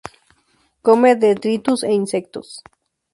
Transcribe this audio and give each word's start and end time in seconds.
Come 0.85 1.11
detritus 1.21 1.81
e 1.89 1.91
insectos. 2.01 2.47